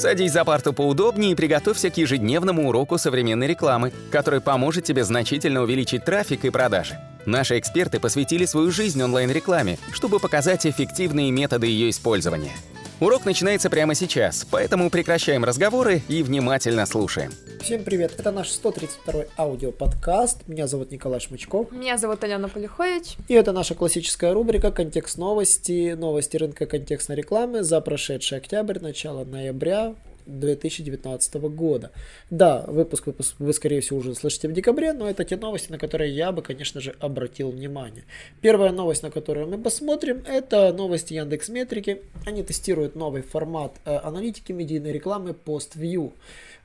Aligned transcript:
Садись 0.00 0.32
за 0.32 0.46
парту 0.46 0.72
поудобнее 0.72 1.32
и 1.32 1.34
приготовься 1.34 1.90
к 1.90 1.98
ежедневному 1.98 2.66
уроку 2.66 2.96
современной 2.96 3.46
рекламы, 3.46 3.92
который 4.10 4.40
поможет 4.40 4.84
тебе 4.84 5.04
значительно 5.04 5.60
увеличить 5.60 6.06
трафик 6.06 6.46
и 6.46 6.50
продажи. 6.50 6.98
Наши 7.26 7.58
эксперты 7.58 8.00
посвятили 8.00 8.46
свою 8.46 8.70
жизнь 8.70 9.02
онлайн-рекламе, 9.02 9.78
чтобы 9.92 10.18
показать 10.18 10.66
эффективные 10.66 11.30
методы 11.30 11.66
ее 11.66 11.90
использования. 11.90 12.52
Урок 13.00 13.24
начинается 13.24 13.70
прямо 13.70 13.94
сейчас, 13.94 14.46
поэтому 14.50 14.90
прекращаем 14.90 15.42
разговоры 15.42 16.02
и 16.06 16.22
внимательно 16.22 16.84
слушаем. 16.84 17.32
Всем 17.62 17.82
привет, 17.82 18.12
это 18.18 18.30
наш 18.30 18.50
132 18.50 19.24
аудиоподкаст. 19.38 20.46
Меня 20.46 20.66
зовут 20.66 20.90
Николай 20.90 21.18
Шмычков. 21.18 21.72
Меня 21.72 21.96
зовут 21.96 22.22
Алена 22.24 22.48
Полюхович. 22.48 23.16
И 23.26 23.32
это 23.32 23.52
наша 23.52 23.74
классическая 23.74 24.34
рубрика 24.34 24.70
«Контекст 24.70 25.16
новости», 25.16 25.94
новости 25.94 26.36
рынка 26.36 26.66
контекстной 26.66 27.16
рекламы 27.16 27.62
за 27.62 27.80
прошедший 27.80 28.36
октябрь, 28.36 28.80
начало 28.80 29.24
ноября 29.24 29.94
2019 30.38 31.34
года. 31.34 31.90
Да, 32.30 32.64
выпуск 32.68 33.06
вы, 33.06 33.14
вы, 33.38 33.52
скорее 33.52 33.80
всего, 33.80 33.98
уже 33.98 34.14
слышите 34.14 34.48
в 34.48 34.52
декабре, 34.52 34.92
но 34.92 35.08
это 35.08 35.24
те 35.24 35.36
новости, 35.36 35.70
на 35.72 35.78
которые 35.78 36.14
я 36.14 36.32
бы, 36.32 36.42
конечно 36.42 36.80
же, 36.80 36.94
обратил 37.00 37.50
внимание. 37.50 38.04
Первая 38.40 38.72
новость, 38.72 39.02
на 39.02 39.10
которую 39.10 39.48
мы 39.48 39.58
посмотрим, 39.58 40.22
это 40.26 40.72
новости 40.72 41.14
Яндекс 41.14 41.48
Метрики. 41.48 42.02
Они 42.26 42.42
тестируют 42.42 42.94
новый 42.94 43.22
формат 43.22 43.72
э, 43.84 43.96
аналитики 43.96 44.52
медийной 44.52 44.92
рекламы 44.92 45.34
PostView. 45.44 46.12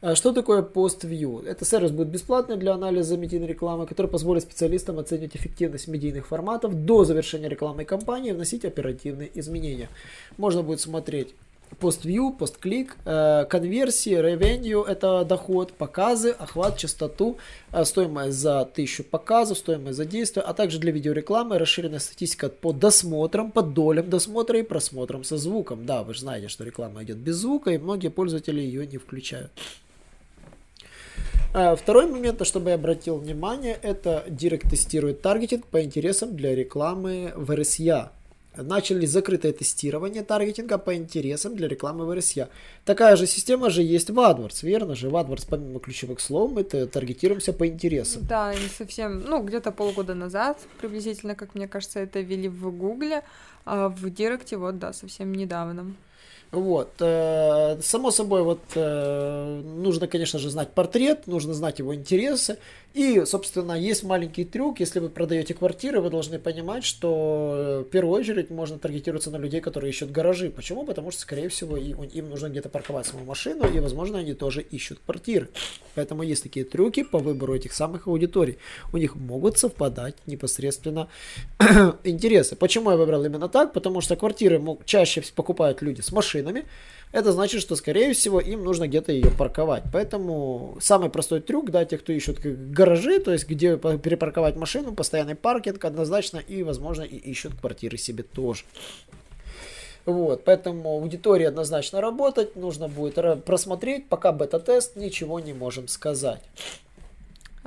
Э, 0.01 0.15
что 0.15 0.33
такое 0.33 0.61
PostView? 0.61 1.47
Это 1.47 1.65
сервис 1.65 1.91
будет 1.91 2.09
бесплатный 2.09 2.57
для 2.57 2.73
анализа 2.73 3.17
медийной 3.17 3.47
рекламы, 3.47 3.87
который 3.87 4.07
позволит 4.07 4.43
специалистам 4.43 4.99
оценить 4.99 5.35
эффективность 5.35 5.87
медийных 5.87 6.27
форматов 6.27 6.85
до 6.85 7.03
завершения 7.05 7.49
рекламной 7.49 7.85
кампании 7.85 8.29
и 8.29 8.33
вносить 8.33 8.65
оперативные 8.65 9.31
изменения. 9.33 9.89
Можно 10.37 10.63
будет 10.63 10.81
смотреть 10.81 11.33
пост-вью, 11.79 12.31
пост-клик, 12.31 12.97
э, 13.05 13.45
конверсии, 13.49 14.15
ревенью– 14.15 14.83
это 14.87 15.23
доход, 15.25 15.73
показы, 15.73 16.31
охват, 16.31 16.77
частоту, 16.77 17.37
э, 17.71 17.85
стоимость 17.85 18.37
за 18.37 18.65
1000 18.65 19.03
показов, 19.03 19.57
стоимость 19.57 19.97
за 19.97 20.05
действие, 20.05 20.43
а 20.43 20.53
также 20.53 20.79
для 20.79 20.91
видеорекламы 20.91 21.57
расширенная 21.57 21.99
статистика 21.99 22.49
по 22.49 22.71
досмотрам, 22.71 23.51
по 23.51 23.61
долям 23.61 24.09
досмотра 24.09 24.59
и 24.59 24.63
просмотрам 24.63 25.23
со 25.23 25.37
звуком. 25.37 25.85
Да, 25.85 26.03
вы 26.03 26.13
же 26.13 26.21
знаете, 26.21 26.47
что 26.47 26.63
реклама 26.63 27.03
идет 27.03 27.17
без 27.17 27.35
звука, 27.35 27.71
и 27.71 27.77
многие 27.77 28.09
пользователи 28.09 28.61
ее 28.61 28.87
не 28.87 28.97
включают. 28.97 29.51
Э, 31.53 31.75
второй 31.75 32.07
момент, 32.07 32.39
на 32.39 32.45
что 32.45 32.59
бы 32.59 32.69
я 32.69 32.75
обратил 32.75 33.17
внимание, 33.17 33.77
это 33.81 34.23
Директ 34.27 34.69
тестирует 34.69 35.21
таргетинг 35.21 35.65
по 35.65 35.81
интересам 35.81 36.35
для 36.35 36.53
рекламы 36.53 37.31
в 37.35 37.51
RSA 37.51 38.09
начали 38.57 39.05
закрытое 39.05 39.53
тестирование 39.53 40.23
таргетинга 40.23 40.77
по 40.77 40.95
интересам 40.95 41.55
для 41.55 41.67
рекламы 41.67 42.05
в 42.05 42.11
RSA. 42.11 42.49
Такая 42.83 43.15
же 43.15 43.27
система 43.27 43.69
же 43.69 43.81
есть 43.81 44.09
в 44.09 44.19
AdWords, 44.19 44.65
верно 44.65 44.95
же? 44.95 45.09
В 45.09 45.15
AdWords 45.15 45.47
помимо 45.49 45.79
ключевых 45.79 46.19
слов 46.19 46.51
мы 46.51 46.63
таргетируемся 46.63 47.53
по 47.53 47.67
интересам. 47.67 48.23
Да, 48.25 48.53
не 48.53 48.67
совсем, 48.67 49.21
ну, 49.21 49.43
где-то 49.43 49.71
полгода 49.71 50.13
назад, 50.13 50.59
приблизительно, 50.79 51.35
как 51.35 51.55
мне 51.55 51.67
кажется, 51.67 51.99
это 51.99 52.19
ввели 52.21 52.49
в 52.49 52.71
Гугле, 52.71 53.23
а 53.65 53.89
в 53.89 54.09
Директе 54.09 54.57
вот, 54.57 54.79
да, 54.79 54.93
совсем 54.93 55.33
недавно. 55.33 55.95
Вот. 56.51 56.93
Э, 56.99 57.77
само 57.81 58.11
собой, 58.11 58.43
вот 58.43 58.61
э, 58.75 59.61
нужно, 59.63 60.07
конечно 60.07 60.39
же, 60.39 60.49
знать 60.49 60.71
портрет, 60.71 61.27
нужно 61.27 61.53
знать 61.53 61.79
его 61.79 61.93
интересы. 61.93 62.57
И, 62.95 63.25
собственно, 63.25 63.73
есть 63.73 64.03
маленький 64.03 64.45
трюк. 64.45 64.79
Если 64.79 64.99
вы 64.99 65.09
продаете 65.09 65.53
квартиры, 65.53 65.99
вы 65.99 66.09
должны 66.09 66.39
понимать, 66.39 66.85
что 66.85 67.53
э, 67.57 67.79
в 67.81 67.89
первую 67.89 68.17
очередь 68.17 68.49
можно 68.49 68.79
таргетироваться 68.79 69.29
на 69.31 69.35
людей, 69.35 69.59
которые 69.59 69.89
ищут 69.89 70.11
гаражи. 70.11 70.49
Почему? 70.49 70.85
Потому 70.85 71.11
что, 71.11 71.19
скорее 71.19 71.49
всего, 71.49 71.75
им 71.75 72.29
нужно 72.29 72.47
где-то 72.47 72.69
парковать 72.69 73.05
свою 73.05 73.25
машину, 73.25 73.67
и, 73.67 73.81
возможно, 73.81 74.19
они 74.19 74.33
тоже 74.33 74.61
ищут 74.61 74.99
квартиры. 75.05 75.49
Поэтому 75.95 76.23
есть 76.23 76.43
такие 76.43 76.63
трюки 76.63 77.03
по 77.03 77.19
выбору 77.19 77.53
этих 77.53 77.73
самых 77.73 78.07
аудиторий. 78.07 78.59
У 78.93 78.97
них 78.97 79.17
могут 79.17 79.57
совпадать 79.57 80.15
непосредственно 80.25 81.09
интересы. 82.05 82.55
Почему 82.55 82.91
я 82.91 82.95
выбрал 82.95 83.25
именно 83.25 83.49
так? 83.49 83.73
Потому 83.73 83.99
что 83.99 84.15
квартиры 84.15 84.61
чаще 84.85 85.21
покупают 85.35 85.81
люди 85.81 85.99
с 85.99 86.13
машинами, 86.13 86.63
это 87.15 87.31
значит, 87.31 87.61
что, 87.61 87.77
скорее 87.77 88.11
всего, 88.11 88.41
им 88.41 88.65
нужно 88.65 88.89
где-то 88.89 89.13
ее 89.13 89.31
парковать. 89.31 89.83
Поэтому 89.93 90.77
самый 90.81 91.09
простой 91.09 91.39
трюк, 91.39 91.71
да, 91.71 91.85
те, 91.85 91.97
кто 91.97 92.11
ищут 92.11 92.39
гаражи, 92.41 93.19
то 93.19 93.31
есть 93.31 93.47
где 93.47 93.77
перепарковать 93.77 94.57
машину, 94.57 94.93
постоянный 94.93 95.35
паркинг 95.35 95.85
однозначно, 95.85 96.39
и, 96.39 96.61
возможно, 96.61 97.03
и 97.03 97.15
ищут 97.15 97.53
квартиры 97.57 97.97
себе 97.97 98.23
тоже. 98.23 98.65
Вот, 100.05 100.43
поэтому 100.43 100.89
аудитория 100.89 101.47
однозначно 101.47 102.01
работать, 102.01 102.57
нужно 102.57 102.89
будет 102.89 103.45
просмотреть, 103.45 104.09
пока 104.09 104.33
бета-тест, 104.33 104.97
ничего 104.97 105.39
не 105.39 105.53
можем 105.53 105.87
сказать. 105.87 106.41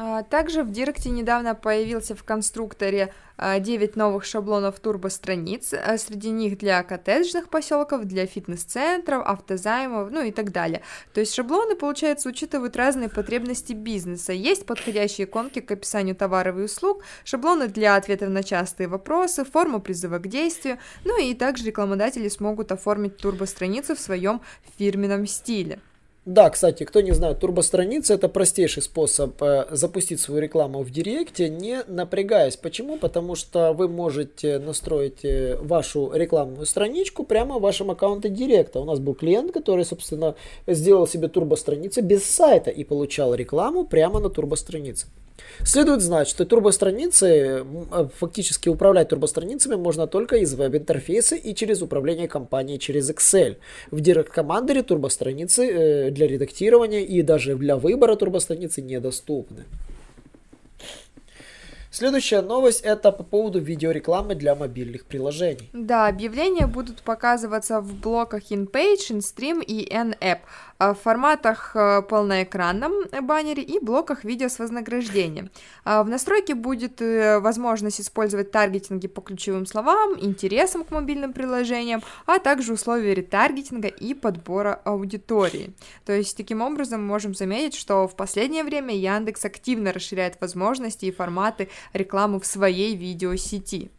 А, 0.00 0.22
также 0.22 0.62
в 0.62 0.70
Директе 0.70 1.10
недавно 1.10 1.56
появился 1.56 2.14
в 2.14 2.22
конструкторе 2.22 3.12
9 3.36 3.96
а, 3.96 3.98
новых 3.98 4.24
шаблонов 4.24 4.78
турбостраниц, 4.78 5.74
а, 5.74 5.98
среди 5.98 6.30
них 6.30 6.56
для 6.56 6.84
коттеджных 6.84 7.48
поселков, 7.48 8.04
для 8.04 8.24
фитнес-центров, 8.26 9.26
автозаймов, 9.26 10.12
ну 10.12 10.22
и 10.22 10.30
так 10.30 10.52
далее. 10.52 10.82
То 11.14 11.18
есть 11.18 11.34
шаблоны, 11.34 11.74
получается, 11.74 12.28
учитывают 12.28 12.76
разные 12.76 13.08
потребности 13.08 13.72
бизнеса. 13.72 14.32
Есть 14.32 14.66
подходящие 14.66 15.26
иконки 15.26 15.60
к 15.60 15.72
описанию 15.72 16.14
товаров 16.14 16.58
и 16.58 16.62
услуг, 16.62 17.02
шаблоны 17.24 17.66
для 17.66 17.96
ответов 17.96 18.28
на 18.28 18.44
частые 18.44 18.86
вопросы, 18.86 19.44
форму 19.44 19.80
призыва 19.80 20.18
к 20.18 20.28
действию, 20.28 20.78
ну 21.04 21.20
и 21.20 21.34
также 21.34 21.64
рекламодатели 21.64 22.28
смогут 22.28 22.70
оформить 22.70 23.16
турбостраницу 23.16 23.96
в 23.96 24.00
своем 24.00 24.42
фирменном 24.78 25.26
стиле. 25.26 25.80
Да, 26.28 26.50
кстати, 26.50 26.84
кто 26.84 27.00
не 27.00 27.12
знает, 27.12 27.38
турбостраница 27.38 28.12
это 28.12 28.28
простейший 28.28 28.82
способ 28.82 29.42
э, 29.42 29.64
запустить 29.70 30.20
свою 30.20 30.42
рекламу 30.42 30.82
в 30.82 30.90
Директе, 30.90 31.48
не 31.48 31.82
напрягаясь. 31.86 32.58
Почему? 32.58 32.98
Потому 32.98 33.34
что 33.34 33.72
вы 33.72 33.88
можете 33.88 34.58
настроить 34.58 35.24
э, 35.24 35.56
вашу 35.56 36.12
рекламную 36.12 36.66
страничку 36.66 37.24
прямо 37.24 37.58
в 37.58 37.62
вашем 37.62 37.90
аккаунте 37.90 38.28
Директа. 38.28 38.78
У 38.80 38.84
нас 38.84 38.98
был 38.98 39.14
клиент, 39.14 39.52
который, 39.52 39.86
собственно, 39.86 40.34
сделал 40.66 41.06
себе 41.06 41.28
турбостраницу 41.28 42.02
без 42.02 42.24
сайта 42.26 42.70
и 42.70 42.84
получал 42.84 43.34
рекламу 43.34 43.86
прямо 43.86 44.20
на 44.20 44.28
турбостранице. 44.28 45.06
Следует 45.64 46.02
знать, 46.02 46.28
что 46.28 46.44
турбостраницы, 46.44 47.64
а, 47.90 48.08
фактически 48.14 48.68
управлять 48.68 49.08
турбостраницами 49.08 49.74
можно 49.74 50.06
только 50.06 50.36
из 50.36 50.54
веб-интерфейса 50.54 51.36
и 51.36 51.54
через 51.54 51.82
управление 51.82 52.28
компанией 52.28 52.78
через 52.78 53.10
Excel. 53.10 53.56
В 53.90 54.00
Commander 54.00 54.82
турбостраницы 54.82 55.66
э, 55.66 56.10
для 56.18 56.26
редактирования 56.26 57.04
и 57.04 57.22
даже 57.22 57.54
для 57.54 57.76
выбора 57.76 58.16
турбостраницы 58.16 58.82
недоступны. 58.82 59.64
Следующая 61.90 62.42
новость 62.42 62.82
это 62.82 63.10
по 63.12 63.22
поводу 63.22 63.60
видеорекламы 63.60 64.34
для 64.34 64.54
мобильных 64.54 65.06
приложений. 65.06 65.70
Да, 65.72 66.06
объявления 66.06 66.66
будут 66.66 67.02
показываться 67.02 67.80
в 67.80 67.94
блоках 67.94 68.50
InPage, 68.50 69.10
InStream 69.10 69.64
и 69.64 69.88
NApp. 69.88 70.40
А, 70.80 70.94
в 70.94 71.00
форматах 71.00 71.72
э, 71.74 72.02
полноэкранном 72.02 72.92
баннере 73.22 73.64
и 73.64 73.80
блоках 73.80 74.22
видео 74.22 74.48
с 74.48 74.60
вознаграждением. 74.60 75.50
А, 75.84 76.04
в 76.04 76.08
настройке 76.08 76.54
будет 76.54 77.02
э, 77.02 77.40
возможность 77.40 78.00
использовать 78.00 78.52
таргетинги 78.52 79.08
по 79.08 79.20
ключевым 79.20 79.66
словам, 79.66 80.14
интересам 80.20 80.84
к 80.84 80.92
мобильным 80.92 81.32
приложениям, 81.32 82.00
а 82.26 82.38
также 82.38 82.72
условия 82.72 83.12
ретаргетинга 83.12 83.88
и 83.88 84.14
подбора 84.14 84.80
аудитории. 84.84 85.74
То 86.06 86.12
есть 86.12 86.36
таким 86.36 86.62
образом 86.62 87.04
можем 87.04 87.34
заметить, 87.34 87.74
что 87.74 88.06
в 88.06 88.14
последнее 88.14 88.62
время 88.62 88.94
Яндекс 88.94 89.44
активно 89.44 89.92
расширяет 89.92 90.40
возможности 90.40 91.06
и 91.06 91.10
форматы 91.10 91.70
рекламы 91.92 92.38
в 92.38 92.46
своей 92.46 92.94
видеосети. 92.94 93.90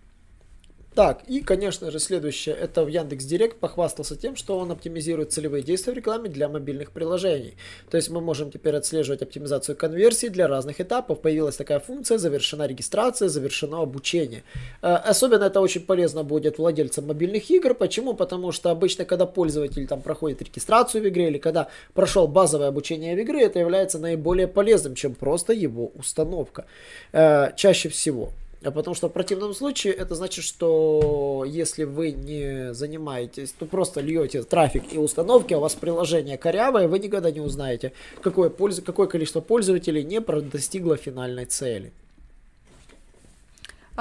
Так, 0.95 1.22
и, 1.27 1.41
конечно 1.41 1.91
же, 1.91 2.00
следующее, 2.00 2.55
это 2.55 2.83
в 2.83 2.88
Яндекс 2.88 3.23
Директ 3.23 3.59
похвастался 3.59 4.16
тем, 4.16 4.35
что 4.35 4.57
он 4.57 4.72
оптимизирует 4.72 5.31
целевые 5.31 5.63
действия 5.63 5.94
в 5.94 5.95
рекламе 5.95 6.29
для 6.29 6.50
мобильных 6.50 6.91
приложений. 6.91 7.56
То 7.91 7.97
есть 7.97 8.09
мы 8.09 8.21
можем 8.21 8.51
теперь 8.51 8.75
отслеживать 8.75 9.21
оптимизацию 9.21 9.75
конверсий 9.77 10.30
для 10.30 10.47
разных 10.47 10.81
этапов. 10.81 11.21
Появилась 11.21 11.57
такая 11.57 11.80
функция, 11.80 12.18
завершена 12.18 12.65
регистрация, 12.65 13.30
завершено 13.30 13.81
обучение. 13.81 14.44
Э, 14.81 14.95
особенно 14.95 15.44
это 15.44 15.62
очень 15.62 15.81
полезно 15.81 16.24
будет 16.24 16.57
владельцам 16.57 17.06
мобильных 17.06 17.51
игр. 17.51 17.75
Почему? 17.75 18.15
Потому 18.15 18.51
что 18.51 18.71
обычно, 18.71 19.06
когда 19.06 19.27
пользователь 19.27 19.88
там 19.88 20.01
проходит 20.01 20.42
регистрацию 20.42 21.03
в 21.03 21.07
игре 21.07 21.27
или 21.27 21.38
когда 21.38 21.69
прошел 21.94 22.27
базовое 22.27 22.68
обучение 22.68 23.15
в 23.15 23.21
игре, 23.21 23.44
это 23.44 23.59
является 23.59 24.00
наиболее 24.00 24.47
полезным, 24.47 24.95
чем 24.95 25.13
просто 25.13 25.53
его 25.53 25.92
установка. 25.95 26.65
Э, 27.13 27.51
чаще 27.56 27.89
всего. 27.89 28.31
А 28.61 28.71
потому 28.71 28.94
что 28.94 29.07
в 29.07 29.13
противном 29.13 29.53
случае 29.53 29.94
это 29.94 30.15
значит, 30.15 30.44
что 30.44 31.45
если 31.47 31.85
вы 31.85 32.11
не 32.11 32.73
занимаетесь, 32.73 33.53
то 33.53 33.65
просто 33.65 34.01
льете 34.01 34.44
трафик 34.44 34.83
и 34.91 34.97
установки, 34.97 35.53
а 35.53 35.59
у 35.59 35.61
вас 35.61 35.75
приложение 35.75 36.38
корявое, 36.38 36.88
вы 36.89 37.00
никогда 37.00 37.31
не 37.31 37.39
узнаете, 37.39 37.94
какое, 38.21 38.50
пользу, 38.50 38.81
какое 38.81 39.07
количество 39.07 39.39
пользователей 39.39 40.03
не 40.03 40.19
достигло 40.19 40.97
финальной 40.97 41.45
цели. 41.45 41.94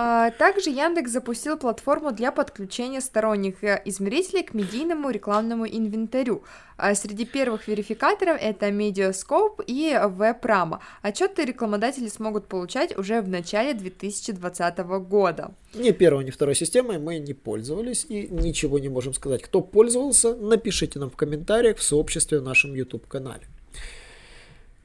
А, 0.00 0.30
также 0.30 0.70
Яндекс 0.70 1.10
запустил 1.10 1.58
платформу 1.58 2.12
для 2.12 2.30
подключения 2.30 3.00
сторонних 3.00 3.64
э, 3.64 3.82
измерителей 3.84 4.44
к 4.44 4.54
медийному 4.54 5.10
рекламному 5.10 5.66
инвентарю. 5.66 6.44
А 6.76 6.94
среди 6.94 7.24
первых 7.24 7.66
верификаторов 7.66 8.38
это 8.40 8.68
Mediascope 8.68 9.64
и 9.66 9.90
WebRama. 9.90 10.78
Отчеты 11.02 11.44
рекламодатели 11.44 12.06
смогут 12.06 12.46
получать 12.46 12.96
уже 12.96 13.20
в 13.20 13.28
начале 13.28 13.74
2020 13.74 14.78
года. 15.08 15.50
Ни 15.74 15.90
первой, 15.90 16.24
ни 16.24 16.30
второй 16.30 16.54
системой 16.54 17.00
мы 17.00 17.18
не 17.18 17.34
пользовались 17.34 18.06
и 18.08 18.28
ничего 18.28 18.78
не 18.78 18.88
можем 18.88 19.14
сказать. 19.14 19.42
Кто 19.42 19.62
пользовался, 19.62 20.36
напишите 20.36 21.00
нам 21.00 21.10
в 21.10 21.16
комментариях 21.16 21.78
в 21.78 21.82
сообществе 21.82 22.38
в 22.38 22.44
нашем 22.44 22.72
YouTube-канале. 22.72 23.48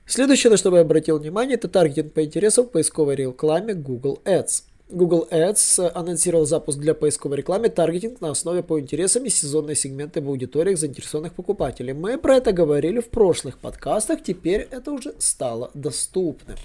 Следующее, 0.08 0.50
на 0.50 0.58
что 0.58 0.76
я 0.76 0.82
обратил 0.82 1.20
внимание, 1.20 1.54
это 1.54 1.68
таргетинг 1.68 2.14
по 2.14 2.26
интересам 2.26 2.66
в 2.66 2.72
поисковой 2.72 3.16
рекламе 3.16 3.76
Google 3.76 4.20
Ads. 4.26 4.73
Google 4.90 5.28
Ads 5.32 5.92
анонсировал 5.94 6.46
запуск 6.46 6.78
для 6.78 6.94
поисковой 6.94 7.38
рекламы 7.38 7.70
таргетинг 7.70 8.22
на 8.22 8.30
основе 8.30 8.62
по 8.62 8.80
интересам 8.80 9.26
и 9.26 9.30
сезонные 9.30 9.76
сегменты 9.76 10.22
в 10.22 10.28
аудиториях 10.28 10.78
заинтересованных 10.78 11.34
покупателей. 11.34 11.94
Мы 11.94 12.18
про 12.18 12.36
это 12.36 12.52
говорили 12.52 13.00
в 13.00 13.10
прошлых 13.10 13.58
подкастах, 13.58 14.22
теперь 14.22 14.68
это 14.70 14.92
уже 14.92 15.16
стало 15.20 15.72
доступным. 15.74 16.58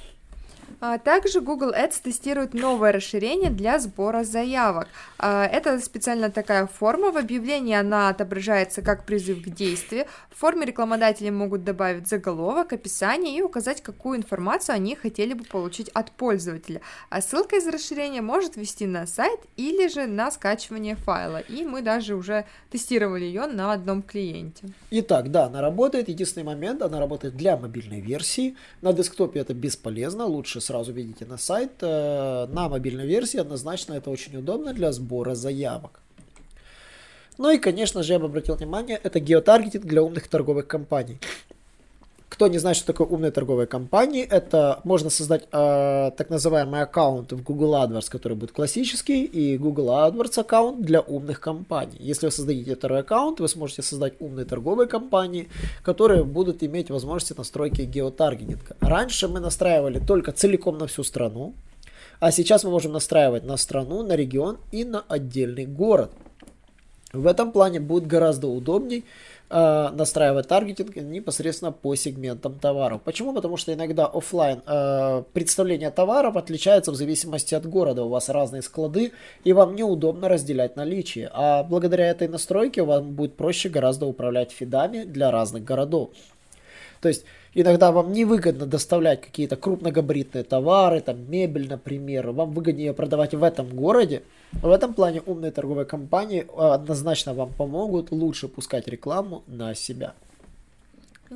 А 0.80 0.98
также 0.98 1.40
Google 1.40 1.72
Ads 1.72 2.02
тестирует 2.04 2.54
новое 2.54 2.92
расширение 2.92 3.50
для 3.50 3.80
сбора 3.80 4.22
заявок. 4.22 4.86
А, 5.18 5.44
это 5.44 5.80
специально 5.80 6.30
такая 6.30 6.68
форма 6.68 7.10
в 7.10 7.16
объявлении, 7.16 7.74
она 7.74 8.10
отображается 8.10 8.80
как 8.80 9.04
призыв 9.04 9.42
к 9.42 9.48
действию. 9.48 10.06
В 10.30 10.38
форме 10.38 10.66
рекламодатели 10.66 11.30
могут 11.30 11.64
добавить 11.64 12.06
заголовок, 12.06 12.72
описание 12.72 13.36
и 13.36 13.42
указать, 13.42 13.82
какую 13.82 14.18
информацию 14.18 14.76
они 14.76 14.94
хотели 14.94 15.32
бы 15.32 15.42
получить 15.42 15.88
от 15.88 16.12
пользователя. 16.12 16.80
А 17.10 17.20
ссылка 17.22 17.56
из 17.56 17.66
расширения 17.66 18.22
может 18.22 18.54
вести 18.54 18.86
на 18.86 19.08
сайт 19.08 19.40
или 19.56 19.88
же 19.88 20.06
на 20.06 20.30
скачивание 20.30 20.94
файла. 20.94 21.38
И 21.38 21.64
мы 21.64 21.82
даже 21.82 22.14
уже 22.14 22.44
тестировали 22.70 23.24
ее 23.24 23.46
на 23.46 23.72
одном 23.72 24.00
клиенте. 24.00 24.68
Итак, 24.92 25.32
да, 25.32 25.46
она 25.46 25.60
работает. 25.60 26.08
Единственный 26.08 26.44
момент, 26.44 26.82
она 26.82 27.00
работает 27.00 27.36
для 27.36 27.56
мобильной 27.56 28.00
версии. 28.00 28.56
На 28.80 28.92
десктопе 28.92 29.40
это 29.40 29.54
бесполезно, 29.54 30.24
лучше 30.24 30.60
сразу 30.68 30.92
видите 30.92 31.24
на 31.24 31.38
сайт. 31.38 31.72
Э, 31.80 32.46
на 32.46 32.68
мобильной 32.68 33.06
версии 33.06 33.40
однозначно 33.40 33.94
это 33.94 34.10
очень 34.10 34.36
удобно 34.36 34.74
для 34.74 34.92
сбора 34.92 35.34
заявок. 35.34 36.00
Ну 37.38 37.50
и, 37.50 37.58
конечно 37.58 38.02
же, 38.02 38.12
я 38.12 38.18
бы 38.18 38.26
обратил 38.26 38.56
внимание, 38.56 39.00
это 39.02 39.20
геотаргетинг 39.20 39.84
для 39.84 40.02
умных 40.02 40.28
торговых 40.28 40.66
компаний. 40.66 41.18
Кто 42.28 42.46
не 42.46 42.58
знает, 42.58 42.76
что 42.76 42.86
такое 42.86 43.06
умные 43.06 43.30
торговые 43.30 43.66
компании, 43.66 44.22
это 44.22 44.80
можно 44.84 45.08
создать 45.10 45.44
э, 45.50 46.10
так 46.16 46.28
называемый 46.28 46.82
аккаунт 46.82 47.32
в 47.32 47.42
Google 47.42 47.74
AdWords, 47.74 48.10
который 48.10 48.36
будет 48.36 48.52
классический, 48.52 49.24
и 49.24 49.56
Google 49.56 49.88
AdWords 49.88 50.40
аккаунт 50.40 50.82
для 50.82 51.00
умных 51.00 51.40
компаний. 51.40 51.96
Если 51.98 52.26
вы 52.26 52.32
создадите 52.32 52.76
второй 52.76 53.00
аккаунт, 53.00 53.40
вы 53.40 53.48
сможете 53.48 53.82
создать 53.82 54.12
умные 54.20 54.44
торговые 54.44 54.88
компании, 54.88 55.48
которые 55.82 56.22
будут 56.22 56.62
иметь 56.62 56.90
возможности 56.90 57.34
настройки 57.36 57.82
геотаргетинга. 57.82 58.76
Раньше 58.80 59.26
мы 59.28 59.40
настраивали 59.40 59.98
только 59.98 60.32
целиком 60.32 60.76
на 60.78 60.86
всю 60.86 61.04
страну, 61.04 61.54
а 62.20 62.30
сейчас 62.30 62.64
мы 62.64 62.70
можем 62.70 62.92
настраивать 62.92 63.44
на 63.44 63.56
страну, 63.56 64.02
на 64.02 64.16
регион 64.16 64.58
и 64.70 64.84
на 64.84 65.00
отдельный 65.08 65.66
город. 65.66 66.10
В 67.12 67.26
этом 67.26 67.52
плане 67.52 67.80
будет 67.80 68.06
гораздо 68.06 68.48
удобней 68.48 69.04
э, 69.50 69.88
настраивать 69.92 70.48
таргетинг 70.48 70.96
непосредственно 70.96 71.72
по 71.72 71.94
сегментам 71.94 72.58
товаров. 72.58 73.02
Почему? 73.02 73.32
Потому 73.32 73.56
что 73.56 73.72
иногда 73.72 74.06
офлайн 74.06 74.62
э, 74.66 75.22
представление 75.32 75.90
товаров 75.90 76.36
отличается 76.36 76.92
в 76.92 76.94
зависимости 76.94 77.54
от 77.54 77.66
города. 77.66 78.04
У 78.04 78.08
вас 78.08 78.28
разные 78.28 78.62
склады, 78.62 79.12
и 79.44 79.52
вам 79.52 79.74
неудобно 79.74 80.28
разделять 80.28 80.76
наличие. 80.76 81.30
А 81.32 81.62
благодаря 81.62 82.08
этой 82.08 82.28
настройке 82.28 82.82
вам 82.82 83.14
будет 83.14 83.36
проще 83.36 83.68
гораздо 83.68 84.06
управлять 84.06 84.52
фидами 84.52 85.04
для 85.04 85.30
разных 85.30 85.64
городов. 85.64 86.10
То 87.00 87.08
есть 87.08 87.24
иногда 87.54 87.92
вам 87.92 88.12
невыгодно 88.12 88.66
доставлять 88.66 89.20
какие-то 89.20 89.56
крупногабаритные 89.56 90.44
товары, 90.44 91.00
там 91.00 91.30
мебель, 91.30 91.68
например, 91.68 92.30
вам 92.30 92.52
выгоднее 92.52 92.92
продавать 92.92 93.34
в 93.34 93.42
этом 93.42 93.68
городе. 93.68 94.22
В 94.52 94.70
этом 94.70 94.94
плане 94.94 95.22
умные 95.26 95.52
торговые 95.52 95.84
компании 95.84 96.46
а, 96.56 96.74
однозначно 96.74 97.34
вам 97.34 97.52
помогут 97.52 98.10
лучше 98.10 98.48
пускать 98.48 98.88
рекламу 98.88 99.42
на 99.46 99.74
себя. 99.74 100.14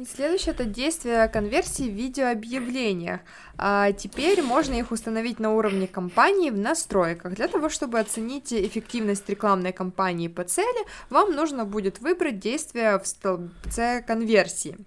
Следующее 0.08 0.54
это 0.54 0.64
действие 0.64 1.28
конверсии 1.28 1.82
в 1.82 1.92
видеообъявлениях. 1.92 3.20
А 3.58 3.92
теперь 3.92 4.42
можно 4.42 4.72
их 4.72 4.90
установить 4.90 5.38
на 5.38 5.52
уровне 5.52 5.86
компании 5.86 6.48
в 6.48 6.56
настройках. 6.56 7.34
Для 7.34 7.46
того, 7.46 7.68
чтобы 7.68 8.00
оценить 8.00 8.54
эффективность 8.54 9.28
рекламной 9.28 9.72
кампании 9.72 10.28
по 10.28 10.44
цели, 10.44 10.86
вам 11.10 11.32
нужно 11.32 11.66
будет 11.66 12.00
выбрать 12.00 12.40
действие 12.40 12.98
в 12.98 13.06
столбце 13.06 14.02
конверсии. 14.06 14.78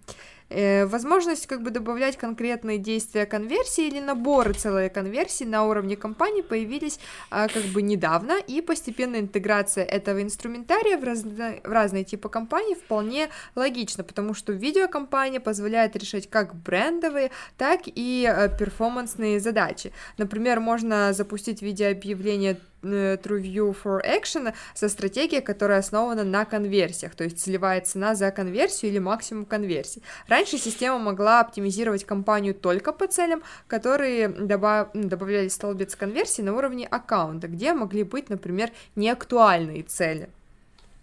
Э, 0.49 0.85
возможность 0.85 1.47
как 1.47 1.63
бы 1.63 1.71
добавлять 1.71 2.17
конкретные 2.17 2.77
действия 2.77 3.25
конверсии 3.25 3.87
или 3.87 3.99
наборы 3.99 4.53
целой 4.53 4.89
конверсии 4.89 5.43
на 5.43 5.65
уровне 5.65 5.95
компании 5.95 6.41
появились 6.41 6.99
а, 7.31 7.47
как 7.47 7.63
бы 7.63 7.81
недавно, 7.81 8.37
и 8.37 8.61
постепенная 8.61 9.21
интеграция 9.21 9.83
этого 9.83 10.21
инструментария 10.21 10.99
в, 10.99 11.03
разно, 11.03 11.55
в 11.63 11.71
разные 11.71 12.03
типы 12.03 12.29
компаний 12.29 12.75
вполне 12.75 13.29
логично, 13.55 14.03
потому 14.03 14.35
что 14.35 14.53
видеокомпания 14.53 15.39
позволяет 15.39 15.95
решать 15.95 16.29
как 16.29 16.53
брендовые, 16.53 17.31
так 17.57 17.81
и 17.85 18.25
а, 18.31 18.47
перформансные 18.47 19.39
задачи. 19.39 19.91
Например, 20.17 20.59
можно 20.59 21.11
запустить 21.13 21.63
видеообъявление 21.63 22.59
Э, 22.85 23.17
TrueView 23.17 23.75
for 23.83 24.01
Action 24.05 24.53
со 24.73 24.89
стратегией, 24.89 25.41
которая 25.41 25.79
основана 25.79 26.23
на 26.23 26.45
конверсиях, 26.45 27.15
то 27.15 27.23
есть 27.23 27.39
целевая 27.39 27.81
цена 27.81 28.13
за 28.15 28.31
конверсию 28.31 28.91
или 28.91 28.99
максимум 28.99 29.45
конверсий. 29.45 30.03
Раньше 30.27 30.57
система 30.57 30.99
могла 30.99 31.39
оптимизировать 31.39 32.05
компанию 32.05 32.53
только 32.53 32.93
по 32.93 33.07
целям, 33.07 33.41
которые 33.67 34.27
добав... 34.27 34.89
добавляли 34.93 35.47
столбец 35.47 35.95
конверсии 35.95 36.43
на 36.43 36.55
уровне 36.55 36.85
аккаунта, 36.85 37.47
где 37.47 37.73
могли 37.73 38.03
быть, 38.03 38.29
например, 38.29 38.71
неактуальные 38.95 39.83
цели. 39.83 40.29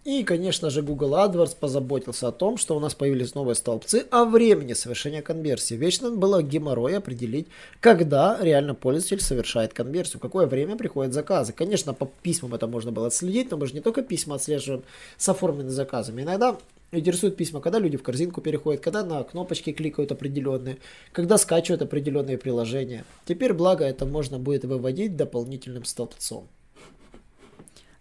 И, 0.03 0.23
конечно 0.25 0.69
же, 0.69 0.81
Google 0.81 1.13
AdWords 1.13 1.55
позаботился 1.57 2.27
о 2.27 2.33
том, 2.33 2.57
что 2.57 2.75
у 2.75 2.79
нас 2.81 2.93
появились 2.93 3.35
новые 3.35 3.55
столбцы 3.55 4.05
о 4.11 4.25
времени 4.25 4.73
совершения 4.73 5.21
конверсии. 5.21 5.75
Вечно 5.75 6.11
было 6.11 6.43
геморрой 6.43 6.97
определить, 6.97 7.47
когда 7.79 8.37
реально 8.41 8.75
пользователь 8.75 9.21
совершает 9.21 9.73
конверсию, 9.73 10.19
какое 10.19 10.45
время 10.45 10.75
приходят 10.75 11.13
заказы. 11.13 11.53
Конечно, 11.53 11.93
по 11.93 12.11
письмам 12.21 12.53
это 12.53 12.67
можно 12.67 12.91
было 12.91 13.07
отследить, 13.07 13.49
но 13.49 13.55
мы 13.55 13.65
же 13.65 13.75
не 13.75 13.79
только 13.79 14.01
письма 14.01 14.35
отслеживаем 14.35 14.83
с 15.17 15.29
оформленными 15.29 15.69
заказами. 15.69 16.23
Иногда 16.23 16.57
интересуют 16.91 17.37
письма, 17.37 17.61
когда 17.61 17.79
люди 17.79 17.95
в 17.95 18.03
корзинку 18.03 18.41
переходят, 18.41 18.81
когда 18.81 19.05
на 19.05 19.23
кнопочки 19.23 19.71
кликают 19.71 20.11
определенные, 20.11 20.79
когда 21.13 21.37
скачивают 21.37 21.81
определенные 21.81 22.37
приложения. 22.37 23.05
Теперь, 23.25 23.53
благо, 23.53 23.85
это 23.85 24.05
можно 24.05 24.37
будет 24.37 24.65
выводить 24.65 25.15
дополнительным 25.15 25.85
столбцом. 25.85 26.49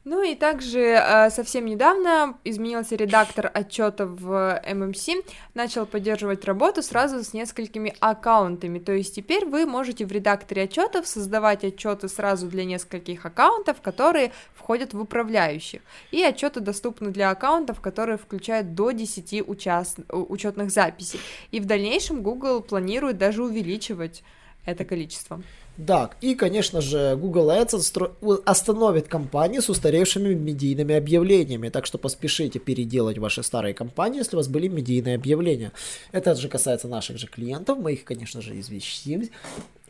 Ну 0.04 0.20
и 0.24 0.34
также 0.34 0.80
э, 0.80 1.30
совсем 1.30 1.64
недавно 1.64 2.36
изменился 2.42 2.96
редактор 2.96 3.48
отчетов 3.54 4.10
в 4.20 4.60
MMC, 4.66 5.24
начал 5.54 5.86
поддерживать 5.86 6.44
работу 6.44 6.82
сразу 6.82 7.22
с 7.22 7.32
несколькими 7.32 7.94
аккаунтами. 8.00 8.80
То 8.80 8.92
есть 8.92 9.14
теперь 9.14 9.44
вы 9.44 9.64
можете 9.64 10.04
в 10.04 10.10
редакторе 10.10 10.64
отчетов 10.64 11.06
создавать 11.06 11.62
отчеты 11.62 12.08
сразу 12.08 12.48
для 12.48 12.64
нескольких 12.64 13.24
аккаунтов, 13.24 13.80
которые 13.80 14.32
входят 14.54 14.92
в 14.92 15.00
управляющих. 15.00 15.82
И 16.10 16.20
отчеты 16.24 16.58
доступны 16.58 17.10
для 17.10 17.30
аккаунтов, 17.30 17.80
которые 17.80 18.18
включают 18.18 18.74
до 18.74 18.90
10 18.90 19.48
участ... 19.48 20.00
учетных 20.08 20.72
записей. 20.72 21.20
И 21.52 21.60
в 21.60 21.66
дальнейшем 21.66 22.22
Google 22.22 22.60
планирует 22.60 23.18
даже 23.18 23.44
увеличивать 23.44 24.24
это 24.64 24.84
количество. 24.84 25.42
Да, 25.78 26.10
и, 26.20 26.34
конечно 26.34 26.80
же, 26.80 27.16
Google 27.16 27.50
Ads 27.50 28.42
остановит 28.44 29.08
компании 29.08 29.60
с 29.60 29.70
устаревшими 29.70 30.34
медийными 30.34 30.94
объявлениями, 30.94 31.70
так 31.70 31.86
что 31.86 31.96
поспешите 31.98 32.58
переделать 32.58 33.18
ваши 33.18 33.42
старые 33.42 33.72
компании, 33.72 34.18
если 34.18 34.36
у 34.36 34.38
вас 34.38 34.48
были 34.48 34.68
медийные 34.68 35.14
объявления. 35.14 35.72
Это 36.12 36.34
же 36.34 36.48
касается 36.48 36.88
наших 36.88 37.16
же 37.16 37.26
клиентов, 37.26 37.78
мы 37.78 37.94
их, 37.94 38.04
конечно 38.04 38.42
же, 38.42 38.58
извещим, 38.60 39.30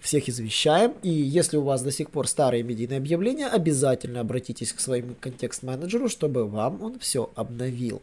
всех 0.00 0.28
извещаем, 0.28 0.94
и 1.02 1.10
если 1.10 1.56
у 1.56 1.62
вас 1.62 1.82
до 1.82 1.90
сих 1.90 2.10
пор 2.10 2.28
старые 2.28 2.62
медийные 2.62 2.98
объявления, 2.98 3.48
обязательно 3.48 4.20
обратитесь 4.20 4.72
к 4.72 4.80
своему 4.80 5.14
контекст-менеджеру, 5.20 6.08
чтобы 6.08 6.46
вам 6.46 6.80
он 6.80 6.98
все 7.00 7.30
обновил. 7.34 8.00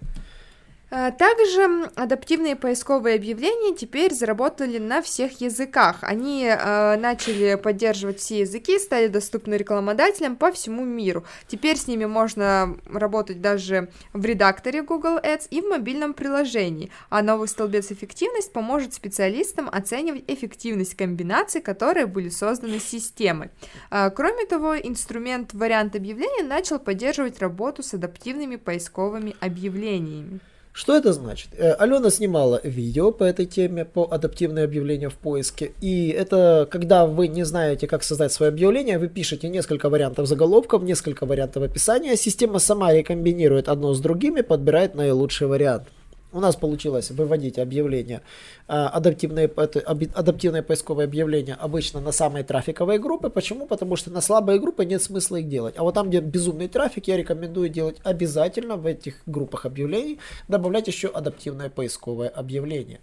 А, 0.92 1.12
также 1.12 1.90
адаптивные 1.96 2.56
поисковые 2.56 3.16
объявления 3.16 3.76
теперь 3.76 4.14
заработали 4.14 4.80
на 4.80 5.02
всех 5.02 5.40
языках. 5.42 5.98
Они 6.02 6.46
э, 6.46 6.98
начали 6.98 7.56
поддерживать 7.56 8.20
все 8.20 8.40
языки, 8.40 8.80
стали 8.80 9.08
доступны 9.08 9.54
рекламодателям 9.54 10.36
по 10.36 10.52
всему 10.52 10.84
миру. 10.84 11.24
Теперь 11.48 11.78
с 11.78 11.88
ними 11.88 12.06
можно 12.06 12.78
работать 12.92 13.40
даже 13.40 13.90
в 14.14 14.26
редакторе 14.26 14.82
Google 14.82 15.18
Ads 15.18 15.48
и 15.52 15.62
в 15.62 15.66
мобильном 15.66 16.14
приложении. 16.14 16.92
А 17.10 17.22
новый 17.22 17.48
столбец 17.48 17.92
эффективность 17.92 18.52
поможет 18.52 18.94
специалистам 18.96 19.70
оценивать 19.72 20.24
эффективность 20.28 20.96
комбинаций, 20.96 21.62
которые 21.62 22.08
были 22.08 22.30
созданы 22.30 22.80
системой. 22.80 23.52
Э, 23.92 24.10
кроме 24.10 24.46
того, 24.46 24.76
инструмент 24.76 25.54
вариант 25.54 25.96
объявления 25.96 26.44
начал 26.44 26.80
поддерживать 26.80 27.38
работу 27.40 27.84
с 27.84 27.94
адаптивными 27.94 28.56
поисковыми 28.56 29.36
объявлениями. 29.40 30.40
Что 30.80 30.96
это 30.96 31.12
значит? 31.12 31.50
Э, 31.58 31.74
Алена 31.74 32.10
снимала 32.10 32.62
видео 32.64 33.12
по 33.12 33.26
этой 33.26 33.46
теме, 33.46 33.84
по 33.84 34.08
адаптивное 34.10 34.64
объявление 34.64 35.10
в 35.10 35.16
поиске. 35.16 35.74
И 35.82 36.08
это 36.08 36.70
когда 36.72 37.06
вы 37.06 37.28
не 37.28 37.44
знаете, 37.44 37.86
как 37.86 38.02
создать 38.02 38.32
свое 38.32 38.50
объявление, 38.50 38.98
вы 38.98 39.10
пишете 39.10 39.50
несколько 39.50 39.90
вариантов 39.90 40.26
заголовков, 40.26 40.84
несколько 40.84 41.26
вариантов 41.26 41.64
описания. 41.64 42.16
Система 42.16 42.60
сама 42.60 42.94
рекомбинирует 42.94 43.68
одно 43.68 43.94
с 43.94 44.00
другим 44.00 44.38
и 44.38 44.42
подбирает 44.42 44.96
наилучший 44.96 45.48
вариант 45.48 45.90
у 46.32 46.40
нас 46.40 46.56
получилось 46.56 47.12
выводить 47.12 47.58
объявления, 47.58 48.22
а, 48.68 48.90
адаптивные, 48.90 49.48
адаптивные 49.48 50.62
поисковые 50.62 51.06
объявления 51.06 51.56
обычно 51.56 52.00
на 52.00 52.12
самые 52.12 52.44
трафиковые 52.44 53.00
группы. 53.00 53.30
Почему? 53.30 53.66
Потому 53.66 53.96
что 53.96 54.12
на 54.12 54.22
слабые 54.22 54.60
группы 54.60 54.86
нет 54.86 55.02
смысла 55.02 55.38
их 55.38 55.50
делать. 55.50 55.76
А 55.78 55.84
вот 55.84 55.96
там, 55.96 56.10
где 56.10 56.20
безумный 56.20 56.68
трафик, 56.68 57.08
я 57.08 57.18
рекомендую 57.18 57.70
делать 57.70 57.98
обязательно 58.04 58.76
в 58.76 58.86
этих 58.86 59.22
группах 59.26 59.66
объявлений, 59.66 60.20
добавлять 60.48 60.88
еще 60.88 61.08
адаптивное 61.08 61.70
поисковое 61.70 62.30
объявление. 62.30 63.00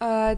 А... 0.00 0.36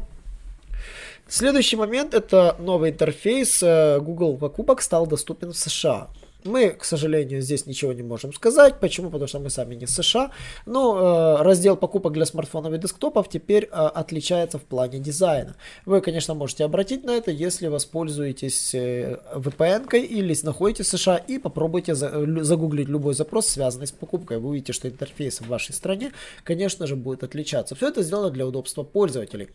Следующий 1.29 1.77
момент 1.77 2.13
это 2.13 2.57
новый 2.59 2.91
интерфейс 2.91 3.63
э, 3.63 4.01
Google 4.01 4.37
покупок 4.37 4.83
стал 4.83 5.07
доступен 5.07 5.53
в 5.53 5.57
США. 5.57 6.09
Мы, 6.45 6.71
к 6.71 6.85
сожалению, 6.85 7.43
здесь 7.43 7.67
ничего 7.67 7.93
не 7.93 8.03
можем 8.03 8.33
сказать. 8.33 8.81
Почему? 8.81 9.11
Потому 9.11 9.29
что 9.29 9.39
мы 9.39 9.51
сами 9.51 9.75
не 9.75 9.87
США. 9.87 10.31
Но 10.67 11.39
э, 11.39 11.43
раздел 11.43 11.77
покупок 11.77 12.13
для 12.13 12.27
смартфонов 12.27 12.73
и 12.73 12.79
десктопов 12.79 13.29
теперь 13.29 13.65
э, 13.65 13.69
отличается 13.69 14.59
в 14.59 14.63
плане 14.63 14.99
дизайна. 14.99 15.57
Вы, 15.87 16.01
конечно, 16.01 16.35
можете 16.35 16.65
обратить 16.65 17.05
на 17.05 17.13
это, 17.13 17.31
если 17.31 17.69
воспользуетесь 17.69 18.75
э, 18.75 19.19
VPN 19.35 19.99
или 19.99 20.37
находитесь 20.43 20.87
в 20.87 20.99
США 20.99 21.17
и 21.17 21.39
попробуйте 21.39 21.95
за, 21.95 22.45
загуглить 22.45 22.89
любой 22.89 23.15
запрос, 23.15 23.47
связанный 23.47 23.87
с 23.87 23.93
покупкой. 23.93 24.39
Вы 24.39 24.51
увидите, 24.51 24.73
что 24.73 24.89
интерфейс 24.89 25.41
в 25.41 25.49
вашей 25.49 25.75
стране, 25.75 26.13
конечно 26.45 26.87
же, 26.87 26.97
будет 26.97 27.25
отличаться. 27.25 27.75
Все 27.75 27.89
это 27.89 28.03
сделано 28.03 28.31
для 28.31 28.47
удобства 28.47 28.83
пользователей. 28.83 29.49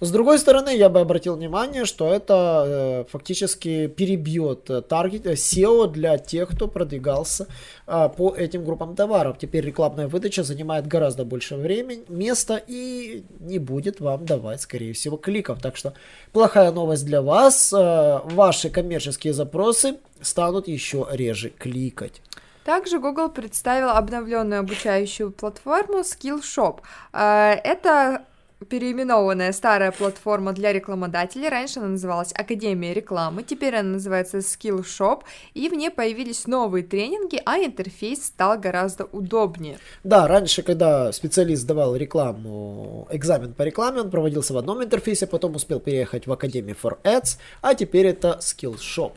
С 0.00 0.10
другой 0.10 0.38
стороны, 0.38 0.76
я 0.76 0.88
бы 0.88 1.00
обратил 1.00 1.36
внимание, 1.36 1.84
что 1.84 2.12
это 2.12 2.64
э, 2.66 3.10
фактически 3.10 3.86
перебьет 3.88 4.70
таргет, 4.88 5.26
э, 5.26 5.32
SEO 5.34 5.90
для 5.90 6.09
тех, 6.18 6.50
кто 6.50 6.68
продвигался 6.68 7.46
э, 7.86 8.08
по 8.16 8.34
этим 8.34 8.64
группам 8.64 8.94
товаров. 8.94 9.38
Теперь 9.38 9.64
рекламная 9.64 10.08
выдача 10.08 10.42
занимает 10.42 10.86
гораздо 10.86 11.24
больше 11.24 11.56
времени, 11.56 12.04
места 12.08 12.60
и 12.66 13.24
не 13.40 13.58
будет 13.58 14.00
вам 14.00 14.26
давать, 14.26 14.60
скорее 14.62 14.92
всего, 14.92 15.16
кликов. 15.16 15.60
Так 15.60 15.76
что 15.76 15.94
плохая 16.32 16.72
новость 16.72 17.06
для 17.06 17.22
вас. 17.22 17.72
Э, 17.72 18.20
ваши 18.24 18.70
коммерческие 18.70 19.32
запросы 19.32 19.96
станут 20.20 20.68
еще 20.68 21.06
реже 21.10 21.50
кликать. 21.50 22.20
Также 22.64 22.98
Google 22.98 23.30
представил 23.30 23.90
обновленную 23.90 24.60
обучающую 24.60 25.30
платформу 25.30 26.00
Skillshop. 26.00 26.80
Э, 27.12 27.54
это 27.64 28.24
переименованная 28.68 29.52
старая 29.52 29.92
платформа 29.92 30.52
для 30.52 30.72
рекламодателей. 30.72 31.48
Раньше 31.48 31.80
она 31.80 31.88
называлась 31.88 32.32
Академия 32.32 32.92
рекламы, 32.92 33.42
теперь 33.42 33.76
она 33.76 33.90
называется 33.90 34.38
Skillshop, 34.38 35.22
и 35.54 35.68
в 35.68 35.74
ней 35.74 35.90
появились 35.90 36.46
новые 36.46 36.84
тренинги, 36.84 37.40
а 37.44 37.58
интерфейс 37.58 38.26
стал 38.26 38.58
гораздо 38.58 39.04
удобнее. 39.06 39.78
Да, 40.04 40.28
раньше, 40.28 40.62
когда 40.62 41.12
специалист 41.12 41.66
давал 41.66 41.96
рекламу, 41.96 43.08
экзамен 43.10 43.54
по 43.54 43.62
рекламе, 43.62 44.00
он 44.00 44.10
проводился 44.10 44.54
в 44.54 44.58
одном 44.58 44.82
интерфейсе, 44.82 45.26
потом 45.26 45.54
успел 45.54 45.80
переехать 45.80 46.26
в 46.26 46.32
Академию 46.32 46.76
for 46.80 46.98
Ads, 47.02 47.38
а 47.62 47.74
теперь 47.74 48.06
это 48.06 48.38
Skillshop. 48.40 49.12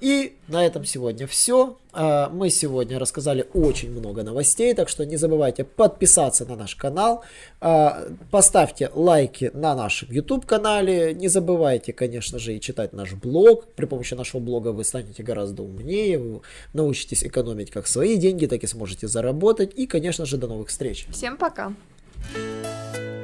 И 0.00 0.36
на 0.46 0.64
этом 0.64 0.84
сегодня 0.84 1.26
все. 1.26 1.76
А, 1.92 2.28
мы 2.28 2.50
сегодня 2.50 2.98
рассказали 2.98 3.46
очень 3.54 3.90
много 3.90 4.22
новостей, 4.22 4.74
так 4.74 4.88
что 4.88 5.04
не 5.04 5.16
забывайте 5.16 5.64
подписаться 5.64 6.44
на 6.44 6.54
наш 6.56 6.76
канал, 6.76 7.24
а, 7.60 8.08
поставьте 8.30 8.90
лайки 8.94 9.50
на 9.54 9.74
нашем 9.74 10.10
YouTube 10.10 10.46
канале, 10.46 11.14
не 11.14 11.28
забывайте, 11.28 11.92
конечно 11.92 12.38
же, 12.38 12.54
и 12.54 12.60
читать 12.60 12.92
наш 12.92 13.14
блог. 13.14 13.66
При 13.74 13.86
помощи 13.86 14.14
нашего 14.14 14.40
блога 14.40 14.68
вы 14.68 14.84
станете 14.84 15.22
гораздо 15.22 15.62
умнее, 15.62 16.18
вы 16.18 16.40
научитесь 16.72 17.24
экономить 17.24 17.70
как 17.70 17.86
свои 17.86 18.16
деньги, 18.16 18.46
так 18.46 18.62
и 18.62 18.66
сможете 18.66 19.08
заработать. 19.08 19.72
И, 19.76 19.86
конечно 19.86 20.24
же, 20.26 20.36
до 20.36 20.46
новых 20.46 20.68
встреч. 20.68 21.06
Всем 21.10 21.36
пока. 21.36 21.72